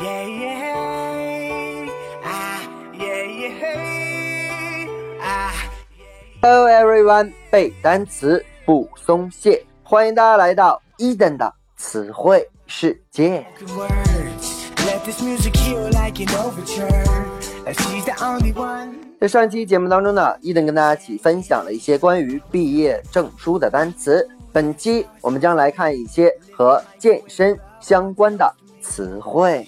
[0.00, 0.26] yeah
[6.40, 13.44] yeah，hello everyone，背单词不松懈，欢迎大家来到 Eden 的词汇世界。
[19.20, 24.28] 在上期节目当中呢，伊登跟大家一起分享了一些关于毕业证书的单词。
[24.52, 29.66] 本期我们将来看一些和健身相关的词汇。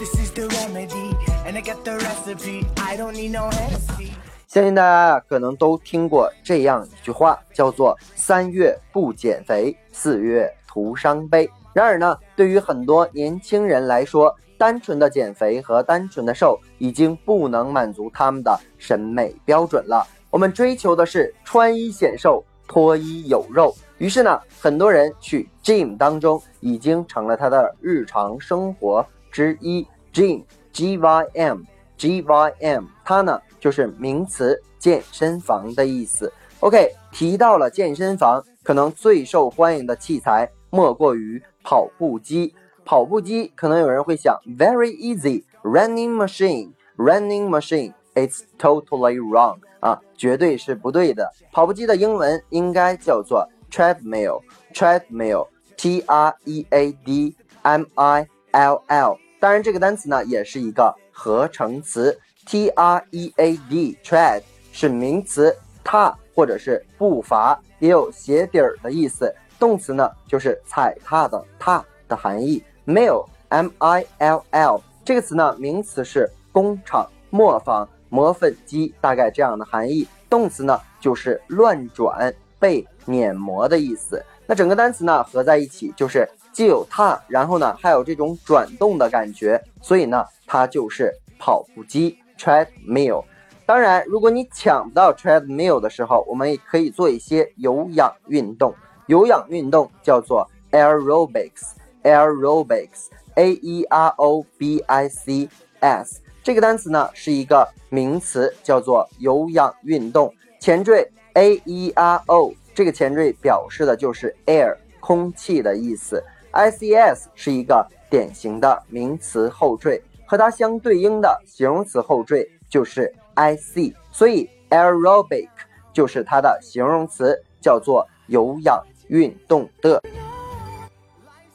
[0.00, 2.66] This is the remedy, and I got the recipe.
[2.76, 4.12] I don't need no Hennessy.
[4.46, 11.46] 相信大家，可能都听过这样一句话，叫做“三月不减肥，四月徒伤悲”。
[11.74, 20.06] 然而呢，对于很多年轻人来说，单纯的减肥和单纯的瘦已经不能满足他们的审美标准了。
[20.30, 23.76] 我们追求的是穿衣显瘦，脱衣有肉。
[23.98, 29.86] 于是呢，很多人去 gym 当中已经成了他的日常生活之一。
[30.12, 31.60] gym G Y M
[31.96, 36.32] G Y M，它呢就是名词健身房的意思。
[36.58, 42.52] OK，提到了健身房，可能最受欢迎的器材莫过于跑步机。
[42.84, 51.30] 跑步机可能有人会想，very easy running machine，running machine，it's totally wrong 啊，绝对是不对的。
[51.52, 59.18] 跑步机的英文应该叫做 treadmill，treadmill，T R E A D M I L L。
[59.38, 64.42] 当然，这个单词呢也是一个合成词，T R E A D，tread
[64.72, 69.34] 是名词，踏或者是步伐，也有鞋底儿的意思。
[69.58, 72.62] 动词呢就是踩踏的踏的含义。
[72.86, 80.06] mill M I L L 这个词呢，名词是工厂、磨坊、磨粉机，大概这样的含义。
[80.28, 84.24] 动词呢就是乱转、被碾磨的意思。
[84.46, 93.24] 那整个单词呢合在一起就是既有踏，然后呢还有这种转动的感觉，所以呢它就是跑步机 treadmill。
[93.66, 98.74] 当然，如果你抢不到 treadmill 的时候，我们也可以做一些有氧运动。
[99.06, 105.48] 有氧运动叫做 aerobics，aerobics，a e r o b i c
[105.78, 106.20] s。
[106.42, 110.34] 这个单词呢是一个名词，叫做有氧运动。
[110.58, 116.20] 前缀 a e r o，这个前缀表示的就是 air 空气的意思。
[116.52, 125.48] I c s 是一个典型的名词后缀，和它相对应的形容词后缀就是 i c，所以 aerobic
[125.92, 130.02] 就是它的形容词，叫做有氧运动的。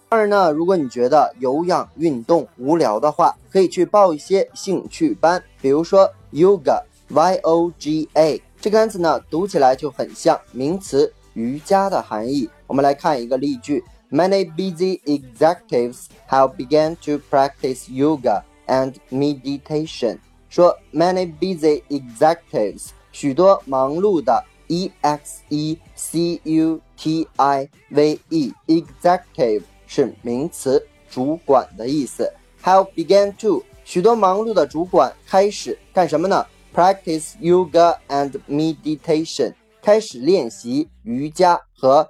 [0.07, 12.49] 当然呢，如果你觉得有氧运动无聊的话，可以去报一些兴趣班，比如说 yoga，y o g a 这个单词呢，读起来就很像名词瑜伽的含义。
[12.65, 20.18] 我们来看一个例句 ：Many busy executives have begun to practice yoga and meditation。
[20.48, 32.32] 说 many busy executives，许多忙碌的 e x e c u t i v e executive 是名词，主管的意思。
[32.62, 36.44] Have begun to 许多忙碌的主管开始干什么呢？
[36.74, 42.08] Practice yoga and meditation 开始练习瑜伽和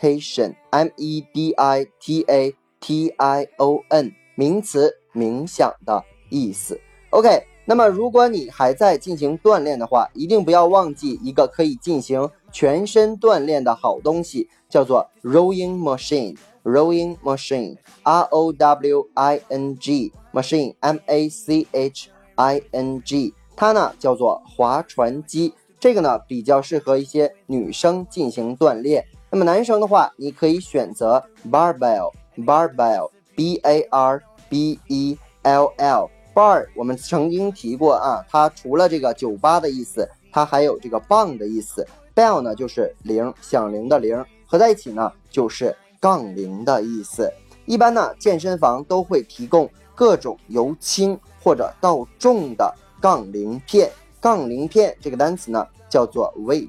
[0.00, 6.80] Meditation，m e d i t a t i o n 名词，冥想的意思。
[7.10, 16.36] OK，那么如果你还在进行锻炼的话，一定不要忘记一个可以进行全身锻炼的好东西，叫做 rowing machine。
[16.62, 25.54] rowing machine，r o w i n g machine，m a c h i n g，它呢叫做划船机。
[25.78, 29.06] 这个呢比较适合一些女生进行锻炼。
[29.32, 36.10] 那么男生的话，你可以选择 barbell，barbell，b a r b e l l。
[36.34, 41.86] bar 我们曾经提过啊，它除了这个酒吧的意思，它还有这个棒的意思。
[42.14, 47.32] bell 呢就是铃，响铃的铃，合在一起呢就是杠铃的意思。
[47.66, 53.88] 一般呢，健身房都会提供各种由轻或者到重的杠铃片。
[54.20, 56.68] 杠铃片这个单词呢叫做 weight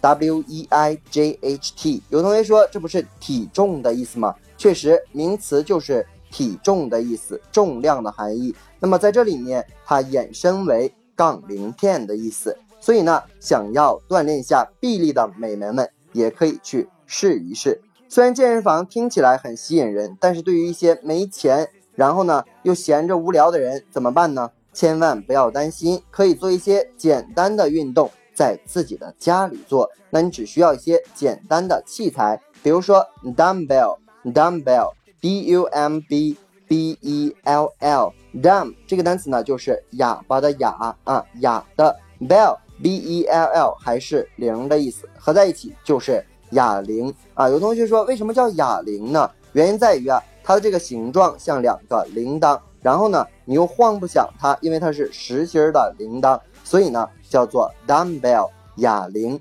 [0.00, 2.02] W e i j h t，。
[2.08, 4.34] 有同学说这不是体重的意思吗？
[4.56, 8.54] 确实，名词就是体重的意思，重量的含义。
[8.80, 12.56] 那么在这里面，它衍生为杠铃片的意思。
[12.80, 17.80] 所以呢，想要锻炼一下臂力的美眉们，也可以去试一试。
[18.08, 24.50] 虽然健身房听起来很吸引人，但是对于一些没钱，然后呢又闲着无聊的人怎么办呢？
[24.72, 28.08] 千万不要担心，可以做一些简单的运动，
[28.38, 29.90] 在自己的家里做。
[30.10, 33.04] 那你只需要一些简单的器材，比如说
[33.36, 36.36] dumbbell，dumbbell，d u m b
[36.68, 47.48] b e l l dumb 这个单词呢就是哑巴的哑啊哑的 bell b e l l 还是铃的意思，合在一起就是哑铃啊。
[47.48, 49.28] 有同学说为什么叫哑铃呢？
[49.52, 59.40] 原因在于啊它的这个形状像两个铃铛，然后呢你又晃不响它，因为它是实心的铃铛，所以呢叫做 dumbbell 哑铃。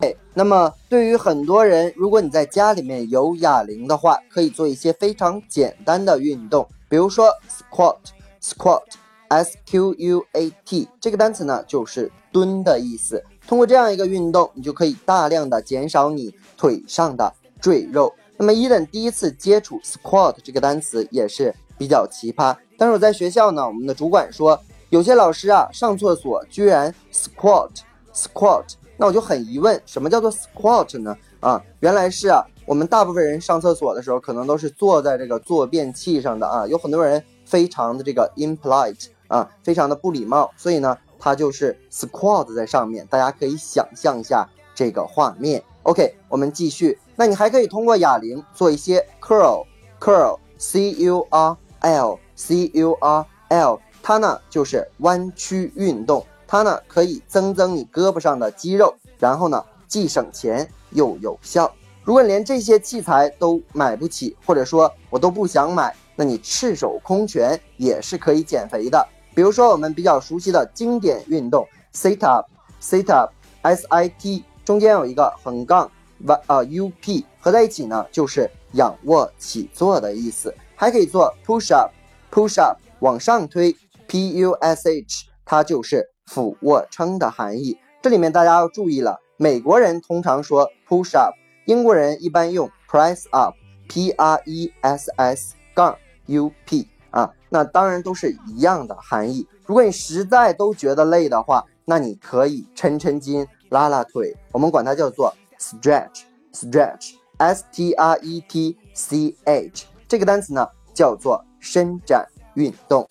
[0.00, 7.30] 哎，那么对于很多人，如果你在家里面有哑铃的话，可以做一些非常简单的运动，比如说
[7.70, 13.22] squat，squat，s q u a t 这个单词呢就是蹲的意思。
[13.46, 18.12] 通过这样一个运动，你就可以大量的减少你腿上的赘肉。
[18.36, 24.60] 那么伊登第一次接触 squat 这个单词也是比较奇葩，但是我在学校呢，我们的主管说，
[24.94, 28.62] 有些老师啊上厕所居然 squat，squat。
[28.96, 31.16] 那我就很疑问，什么叫做 squat 呢？
[31.40, 45.60] 啊，原来是啊，我们大部分人上厕所的时候，可能都是坐在这个坐便器上的啊，有很多人非常的这个 impolite 啊，非常的不礼貌，所以呢，他就是 squat 在上面，大家可以想象一下这个画面。
[45.82, 46.96] OK，我们继续。
[47.16, 56.24] 那你还可以通过哑铃做一些 curl，curl，c u r l，c u r l，它呢就是弯曲运动。
[56.46, 61.74] 它呢可以增增你胳膊上的肌肉，然后呢既省钱又有效。
[62.04, 69.08] 如果连这些器材都买不起，或者说我都不想买，那你赤手空拳也是可以减肥的。
[69.34, 80.54] 比如说我们比较熟悉的经典运动 sit up，sit up，s i t 中间有一个横杠 y 啊 u p 合在一起呢就是仰卧起坐的意思。
[80.76, 83.74] 还可以做 push up，push up 往上推
[84.06, 86.10] p u s h 它就是。
[86.26, 89.20] 俯卧撑的含义，这里面大家要注意了。
[89.36, 91.34] 美国人通常说 push up，
[91.66, 99.46] 英国人一般用 press up，p r e s s 杠 u p 啊，那当然都是一样的含义。
[99.66, 113.06] 如果你实在都觉得累的话，那你可以抻抻筋、拉拉腿，我们管它叫做 stretch，stretch，s t r e t c h 这个单词呢叫做伸展运动。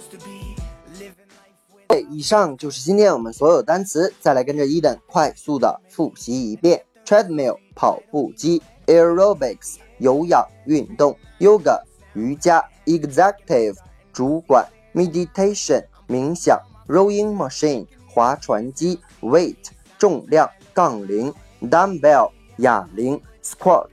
[2.01, 11.81] 以上就是今天我们所有单词，再来跟着伊登快速的复习一遍：treadmill 跑步机，aerobics 有氧运动，yoga
[12.13, 13.75] 瑜伽，executive
[14.11, 19.55] 主管，meditation 冥想，rowing machine 划船机，weight
[19.97, 23.87] 重量杠铃，dumbbell 哑铃，squat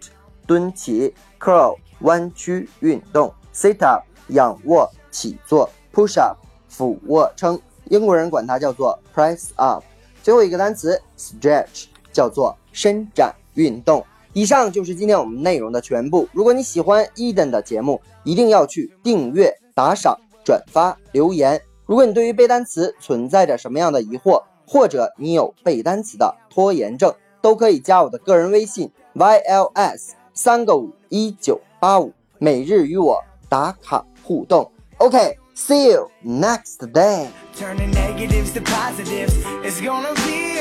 [0.47, 6.37] 蹲起，curl 弯曲运动，sit up 仰卧起坐，push up
[6.69, 7.61] 俯卧撑。
[7.91, 9.85] 英国人管它叫做 press up。
[10.23, 14.05] 最后一个单词 stretch 叫做伸展运动。
[14.33, 16.29] 以上就是今天我们内容的全部。
[16.33, 21.61] 如果你喜欢 Eden 的节目，一定要去订阅、打赏、转发、留言。
[21.85, 27.13] 如果你对于背单词存在着什么样的疑惑，或者你有背单词的拖延症，
[27.43, 34.71] 都可以加我的个人微信 yls 三个五一九八五，每日与我打卡互动。
[34.99, 35.40] OK。
[35.55, 37.31] See you next day.
[37.57, 39.35] Turning negatives to positives.
[39.65, 40.61] It's gonna be